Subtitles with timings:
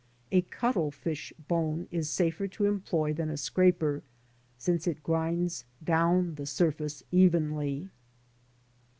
[0.31, 4.01] A cuttle fish bone is safer to employ than a scraper,
[4.57, 7.87] since it grinds down the surface evenly.